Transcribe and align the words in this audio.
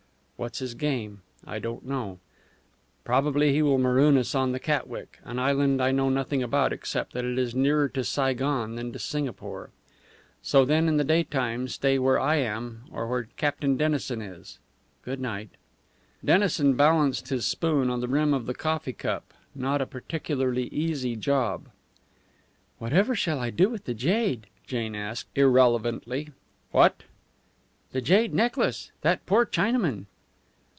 What's 0.43 0.57
his 0.57 0.73
game? 0.73 1.21
I 1.45 1.59
don't 1.59 1.85
know. 1.85 2.17
Probably 3.03 3.51
he 3.53 3.61
will 3.61 3.77
maroon 3.77 4.17
us 4.17 4.33
on 4.33 4.53
the 4.53 4.59
Catwick, 4.59 5.19
an 5.23 5.37
island 5.37 5.83
I 5.83 5.91
know 5.91 6.09
nothing 6.09 6.41
about, 6.41 6.73
except 6.73 7.13
that 7.13 7.23
it 7.23 7.37
is 7.37 7.53
nearer 7.53 7.87
to 7.89 8.03
Saigon 8.03 8.73
than 8.73 8.91
to 8.91 8.97
Singapore. 8.97 9.69
So 10.41 10.65
then 10.65 10.87
in 10.87 10.97
the 10.97 11.03
daytime 11.03 11.67
stay 11.67 11.99
where 11.99 12.19
I 12.19 12.37
am 12.37 12.85
or 12.91 13.05
where 13.05 13.25
Captain 13.37 13.77
Dennison 13.77 14.19
is. 14.19 14.57
Good 15.05 15.19
night." 15.21 15.51
Dennison 16.25 16.73
balanced 16.75 17.29
his 17.29 17.45
spoon 17.45 17.91
on 17.91 18.01
the 18.01 18.07
rim 18.07 18.33
of 18.33 18.47
the 18.47 18.55
coffee 18.55 18.93
cup 18.93 19.35
not 19.53 19.79
a 19.79 19.85
particularly 19.85 20.69
easy 20.69 21.15
job. 21.15 21.69
"Whatever 22.79 23.13
shall 23.13 23.37
I 23.39 23.51
do 23.51 23.69
with 23.69 23.85
the 23.85 23.93
jade?" 23.93 24.47
Jane 24.65 24.95
asked, 24.95 25.27
irrelevantly. 25.37 26.29
"What?" 26.71 27.03
"The 27.91 28.01
jade 28.01 28.33
necklace. 28.33 28.91
That 29.01 29.23
poor 29.27 29.45
Chinaman!" 29.45 30.07